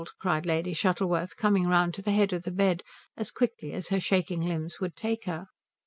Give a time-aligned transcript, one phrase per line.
[0.17, 2.81] cried Lady Shuttleworth, coming round to the head of the bed
[3.15, 5.45] as quickly as her shaking limbs would take her.